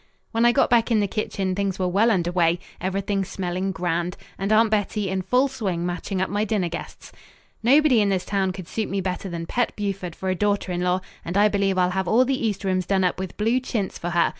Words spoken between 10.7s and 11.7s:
in law, and I